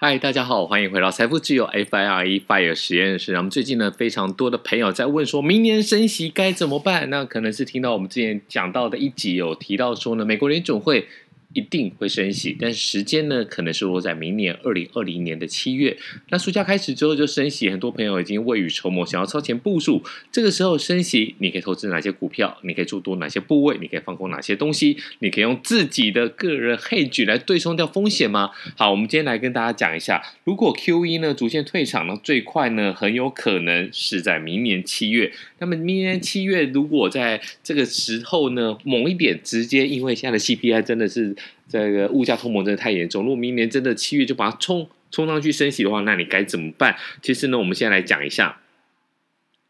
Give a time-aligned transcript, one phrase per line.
[0.00, 3.32] 嗨，大家好，欢迎回到财富自由 FIRE FIRE 实验室。
[3.32, 7.10] 那么最近呢，非常多的朋友在问，说明年升息该怎么办？
[7.10, 11.08] 那可能是听到我们之前讲到的一集有提到说呢，美国联准会。
[11.54, 15.96] 一定会升息，但是时间呢，可能是落在明年二零二零年的七月。
[16.28, 20.04] 那暑假开始之后就升息，很多朋友已经未雨绸缪，想要超前部署。
[20.30, 22.58] 这个时候升息，你可以投资哪些股票？
[22.64, 23.78] 你可以做多哪些部位？
[23.80, 24.98] 你可以放空哪些东西？
[25.20, 28.50] 你可以用自己的个人 hedge 来对冲掉风险吗？
[28.76, 35.32] 好，我们今天来跟大家讲一下，如果 QE 呢逐渐退场呢，最快呢很有可能是在明年七月。
[35.60, 41.34] 那么明年七月如果在这个时候呢猛一点，直接因为现在的 CPI 真的是。
[41.68, 46.96] 这个物价通膨真的太严重，如果明年真的七月就把它冲冲上去升息的话，那你该怎么办？
[47.22, 48.60] 其实呢，我们先来讲一下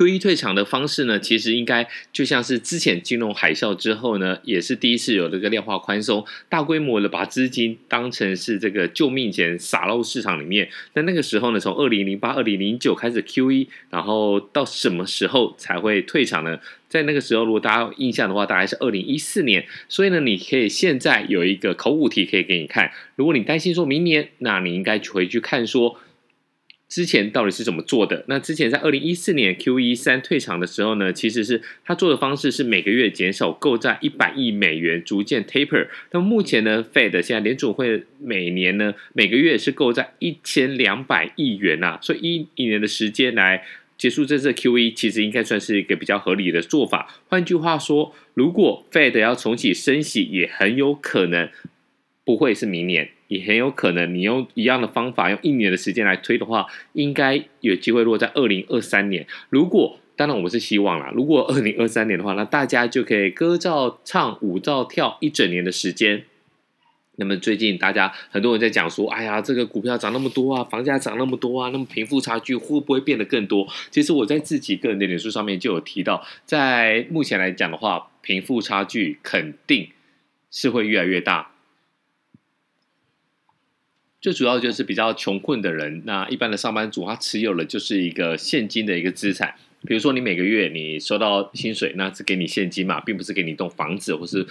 [0.00, 10.70] QE 退场的方式呢，其实应该就像是之前金融海啸之后呢，也是第一次有这个量化宽松，大规模的把资金当成是这个救命钱撒到市场里面。
[10.94, 16.58] 那那个时候呢，从二零零八、二零零九开始 QE，然后到什么时候才会退场呢？
[16.88, 19.66] 在那个时候，如果大家有印象的话，大概是二零一四年。
[19.90, 22.90] 所以呢，你可以现在有一个考古题可以给你看。
[23.16, 26.00] 如果你担心说明年，那你应该回去看说
[26.90, 28.24] 之前到底是怎么做的。
[28.26, 35.86] 那之前在二零一四年 QE 三退场的时候呢，其实是他做的方式是每个月减少购债一百亿美元，逐渐 taper。
[36.10, 43.64] 那么目前呢，Fed 现在联储会每年呢每个月是购债一千两百亿元呐、啊，所以一一年的时间来。
[43.96, 47.20] 结束这次 QE 其实应该算是一个比较合理的做法。
[47.28, 51.50] 换句话说，如果 Fed 要重启升息，也很有可能
[52.24, 59.24] 不会是明年，也很有可能你用一样的方法，用一年的时间来推的话，应该有机会落在二零二三年。
[59.50, 66.24] 如果当然我们是希望啦，如果二零二三年的话，那大家就可以歌照唱，舞照跳一整年的时间。
[67.16, 73.68] 那么最近大家很多人在讲说，哎呀，这个股票涨那么多啊，房价涨那么多啊，那么贫富差距会不会变得更多？
[73.92, 79.88] 其实我在自己个人的脸书上面就有提到，在目前来讲的话，贫富差距肯定
[80.50, 81.52] 是会越来越大。
[84.20, 89.54] 最主要就是比较穷困的人，那一般的上班族他持有的就是一个现金的一个资产，
[89.86, 94.46] 比如说你每个月你收到薪水，那是给你现金嘛，并不是给你一栋房子或是。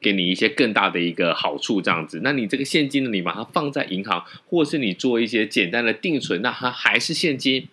[0.00, 7.66] 给你一些更大的一个好处，这样子，那你这个现金呢，你把它放在银行，或是你做一些简单的定存，那它还是现金。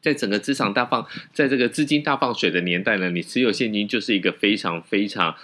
[0.00, 1.04] 在整个资产大放，
[1.34, 5.34] 在这个资金大放水的年代呢，你持有现金就是一个非常非常。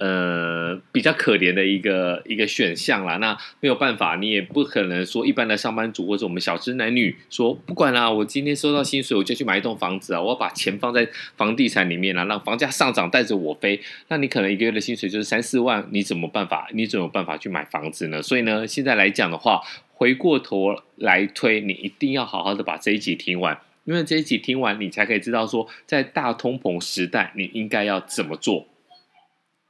[0.00, 3.18] 呃，比较可怜的一个一个选项啦。
[3.18, 11.06] 那没有办法，你也不可能说一般的上班族或者我们小资男女说不管啦，我今天收到薪水我就去买一栋房子啊，我要把钱放在
[11.36, 13.78] 房地产里面啊，让房价上涨带着我飞。
[14.08, 16.66] 那你可能一个月的薪水就是三四万，你怎么办法？
[16.72, 18.22] 你怎么有办法去买房子呢？
[18.22, 19.60] 所以呢，现在来讲的话，
[19.92, 28.66] 回过头来推，你一定要好好的把这一集听完，因为这一集听完，你才可以知道说，在大通膨时代，你应该要怎么做。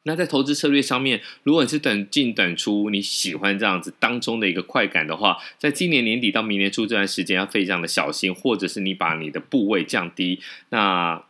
[0.05, 10.41] 那在投资策略上面，如果你是等进等出，你喜欢这样子当中的一个快感的话，在今年年底到明年初这段时间要非常的小心，或者是你把你的部位降低，
[10.71, 11.25] 那。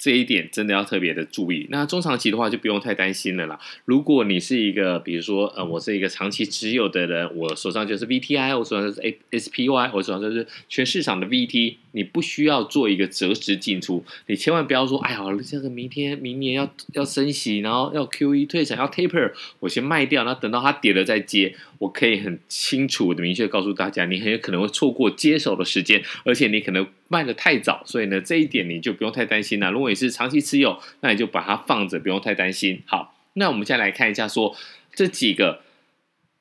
[0.00, 1.66] 这一点真的要特别的注意。
[1.70, 3.58] 那中长期的话就不用太担心了啦。
[3.84, 9.00] 如果你是一个，比如说，呃，我是一个长期持有的人，我手上就是 VTI，我手上就是
[9.32, 14.04] SPY，我手上就是全市场的 VT，你不需要做一个择时进出。
[14.26, 21.54] 你千万不要说，哎呀，这个明天、明年要要升息，然后要 QE 退场，要 Taper，我先卖掉，然后等到它跌了再接。
[21.78, 26.86] 我可以很清楚的、明确告诉大家，你很有可能会错过接手的时间，而且你可能。
[27.10, 29.70] 卖的太早，所以呢，这一点你就不用太担心了。
[29.70, 32.82] 如果你是长期持有，那你就把它放着，不用太担心。
[32.84, 34.54] 好，那我们现在来看一下，说
[34.94, 35.62] 这几个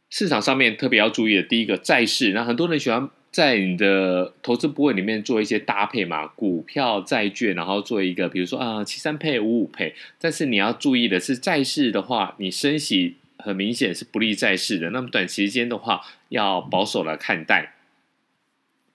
[0.09, 2.33] 市场上面特别要注意的，第一个债市。
[2.33, 9.93] 那很多人喜欢在你的投资部位里面做一些搭配嘛，股票、债券，然后做一个，比如说啊，七三配、五五配。
[10.19, 14.89] 但是你要注意的是，债市的话，你升息很明显是不利债市的。
[14.89, 17.75] 那么短时间的话，要保守来看待。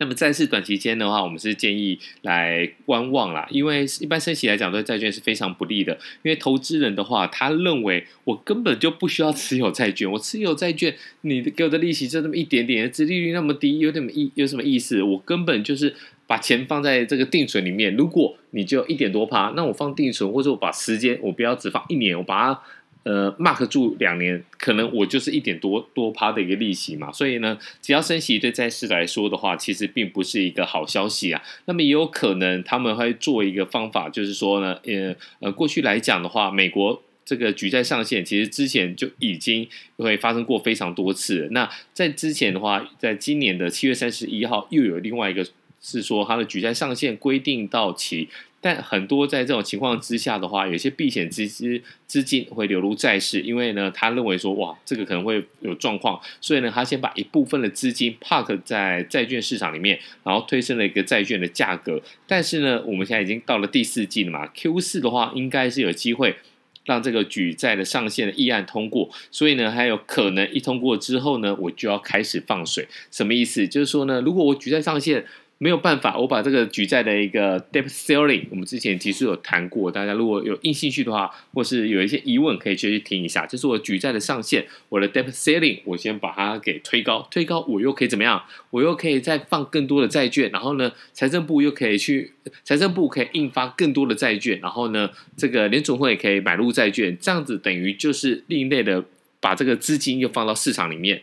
[0.03, 5.93] 那么债市短期间的话，我们是建议来观望啦，因为一般升息来讲，对债券是非常不利的。
[6.25, 15.01] 因为投资人的话，他认为我根本就不需要持有债券，我持有债券，你给我的利息就那么一点点，殖利率那么低，有点意有什么意思？
[15.05, 15.95] 我根本就是
[16.27, 17.95] 把钱放在这个定存里面。
[17.95, 22.61] 如果你就一点多趴，那我放定存，或者我把时间，我不要只放一年，我把它。
[23.05, 31.43] 呃，mark 住两年，可能我就是一点多多趴的一个利息嘛，所以呢，只要升息对债市来说的话，其实并不是一个好消息啊。
[31.65, 41.49] 那么也有可能他们会做一个方法，就是说呢，呃呃，过去来讲的话，美国这个举债上限，其实之前就已经会发生过非常多次。
[41.51, 45.45] 那在之前的话，在今年的七月三十一号，又有另外一个
[45.81, 48.29] 是说，它的举债上限规定到期。
[48.63, 62.01] 但很多在这种情况之下的话，有些避险资资资金会流入债市，因为呢，他认为说，哇，这个可能会有状况，所以呢，他先把一部分的资金 park 在债券市场里面，然后推升了一个债券的价格。
[62.29, 66.37] 但是呢，我们现在已经到了第四季了嘛，Q 四的话，应该是有机会
[66.85, 72.87] 让这个举债的上限的议案通过，所以呢，还有可能一通过之后呢，我就要开始放水。
[73.11, 73.67] 什么意思？
[73.67, 75.25] 就是说呢，如果我举债上限
[75.63, 83.47] 没有办法，我把这个举债的一个 debt ceiling，我们之前其实有谈过，大家如果有硬兴趣的话，或是有一些疑问，可以去听一下。
[83.47, 88.43] 就是我举债的上限，我的 debt ceiling，我先把它给推高，推高我又可以怎么样？
[88.71, 92.33] 我又可以再放更多的债券，然后呢，财政部又可以去，
[92.65, 99.05] 财政部可以印发更多的债券，然后呢，这个联准会也可以买入债券，这样子等于就是另类的
[99.39, 101.23] 把这个资金又放到市场里面。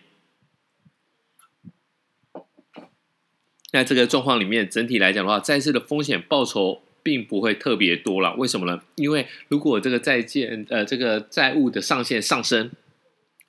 [3.72, 8.34] 在这个状况里面，整体来讲的话，债市的风险报酬并不会特别多了。
[8.36, 8.82] 为什么呢？
[8.96, 12.72] 因为如果这个债券呃这个债务的上限上升，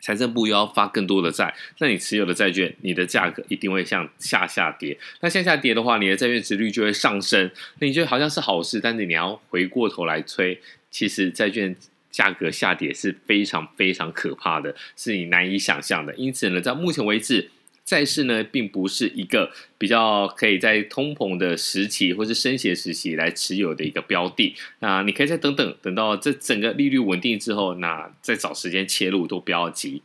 [0.02, 4.99] 财政部又要发更多的债，那你持有的债券，你的价格一定会向下下跌。
[5.20, 7.50] 那向下跌的话，你的债券值率就会上升。
[7.78, 11.75] 那你觉得好像是好事，但是你要回过头来催，其实债券
[12.11, 16.14] 价格下跌是非常非常可怕的，是你难以想象的。
[16.16, 17.49] 因此呢，在目前为止。
[17.90, 24.54] 债市呢，并不是一个比较可以在通膨的时期或是升息时期来持有的一个标的。
[24.78, 30.02] 那你可以再等等，等到这整个利率稳定之后，那再找时间切入都不要急。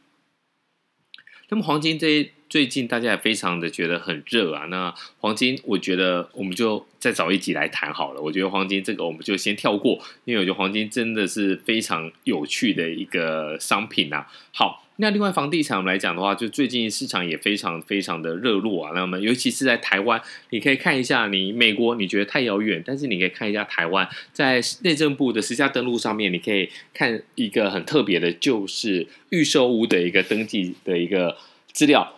[1.50, 4.66] 那么黄金这最近大家也非常的觉得很热啊。
[4.66, 8.20] 那黄金，我觉得我们就再找一集来谈好了。
[8.20, 14.26] 我觉得黄金这个我们就先跳过，因为我觉得黄金真的是非常有趣的一个商品啊。
[14.52, 14.82] 好。
[14.98, 18.92] 那另外房地产来讲的话，就最近市场也非常非常的热络啊。
[18.96, 20.22] 那么尤其是在台湾，
[20.52, 31.36] 你可以看一下，你美国你觉得太遥远，但是你可以看一下台湾，在内政部的实价登录上面，你可以看一个很特别的，就是预售屋的一个登记的一个
[31.74, 32.16] 资料，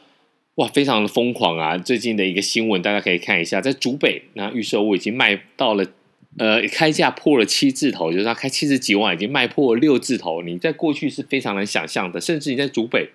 [0.56, 1.78] 哇，非常的疯狂啊！
[1.78, 5.86] 最近的一个新闻，大家可以看一下，在竹北，那预售屋已经卖到了。
[6.38, 10.44] 呃，开价破了七字头，就是他开七十几万，已经卖破六字头。
[10.44, 13.10] 你在过去是非常难想象的，甚至你在竹北，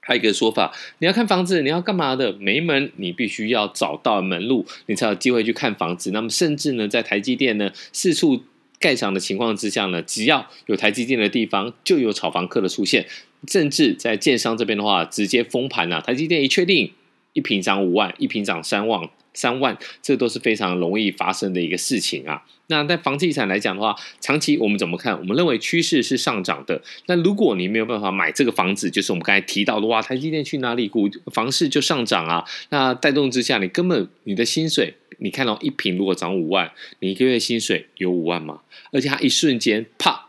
[0.00, 2.32] 还有一个说法，你要看房子，你要干嘛的？
[2.32, 6.10] 没门，你必须要找到门路，你才有机会去看房子。
[6.10, 8.42] 那么，甚至呢，在台积电呢四处
[8.80, 13.06] 盖厂的情况之下呢，只要有台积电的地方，就有炒房客的出现。
[13.46, 16.00] 甚至在建商这边的话，直接封盘了。
[16.00, 16.92] 台积电一确定，
[17.34, 19.08] 一平涨五万，一平涨三万。
[19.36, 22.42] 三万，这都是非常容易发生的一个事情啊。
[22.68, 25.16] 那在房地产来讲的话，长期我们怎么看？
[25.16, 26.82] 我们认为趋势是上涨的。
[27.06, 32.44] 那如果你没有办法买这个房子，就是我们刚才提到的话，台积电去哪里，股房市就上涨啊。
[32.70, 38.62] 那带动之下，你根本你的薪水，你看到一平如果涨五万，你一个月薪水有五万吗？
[38.90, 40.25] 而且它一瞬间，啪！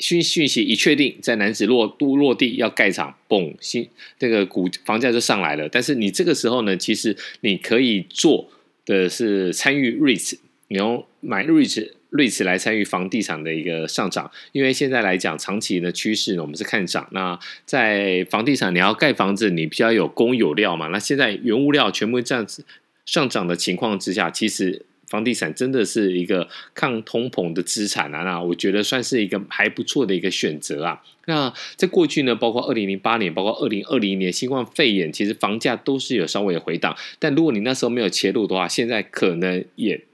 [0.00, 3.88] 讯讯息一确定，在男子落都落地要盖厂，嘣，新
[4.18, 5.68] 这个股房价就上来了。
[5.68, 8.50] 但是你这个时候呢，其实你可以做
[8.84, 10.38] 的是参与 REITs，
[10.68, 14.30] 你用买 REITs REITs 来参与房地产的一个上涨。
[14.50, 17.08] 因为现在来讲，长期的趋势呢，我们是看涨。
[17.12, 20.88] 那在房地产，你要盖房子，你比较有工有料嘛。
[20.88, 22.64] 那现在原物料全部这样子
[23.06, 24.84] 上涨的情况之下，其实。
[25.14, 31.00] 房地产真的是一个抗通膨的资产啊，那我觉得算是一个还不错的一个选择啊。
[31.26, 36.96] 那在过去呢，包括二零零八年，包括二零二零年新冠肺炎，其实房价都是有稍微的回档。
[37.20, 40.04] 但如果你那时候没有切入的话，现在可能也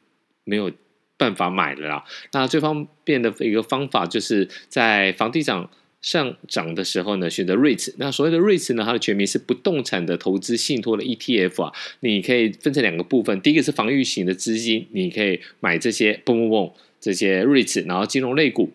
[0.44, 0.70] 没有
[1.16, 2.04] 办法买了啦。
[2.32, 5.66] 那最方便的一个方法，就是在房地产。
[6.02, 7.94] 上涨的时候呢，选择 REITs。
[7.98, 11.72] 那所谓的 REITs 呢，它的全名是不动产的投资信托的 ETF 啊。
[12.00, 18.72] 你可以分成两个部分，第一个是防御型的资金，你可以买这些 boom boom boom 这些 REITs，然后金融类股。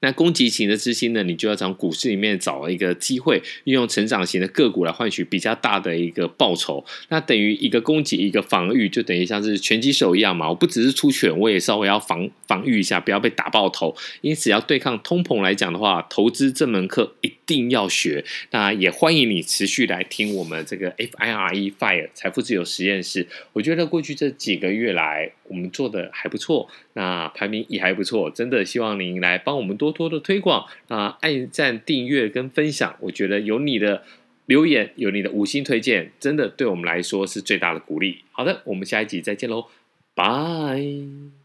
[0.00, 6.82] 那攻击型的资金呢，你就要从股市里面找一个机会，运用成长型的个股来换取比较大的一个报酬。
[7.10, 10.48] 那等于一个攻击，一个防御，就等于像是拳击手一样嘛。
[10.48, 13.94] 我不只是出拳，我也稍微要防防御一下，不要被打爆头。
[14.22, 18.24] 因此，要对抗通膨来讲的话，投资这门课一定要学。
[18.52, 23.28] 那也欢迎你持续来听我们这个 FIRE FIRE 财富自由实验室。
[23.52, 28.30] 我觉得过去这几个月来，我们做的还不错，那排名也还不错。
[28.30, 29.89] 真的希望您来帮我们多。
[29.90, 34.02] 多多的推广啊，按赞、订阅跟分享，我觉得有你的
[34.46, 38.18] 留言，有你的五星推荐，真的对我们来说是最大的鼓励。
[38.32, 39.66] 好的，我们下一集再见喽，
[40.14, 41.39] 拜。